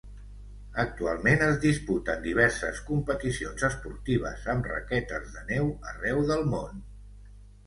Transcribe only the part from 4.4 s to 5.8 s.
amb raquetes de neu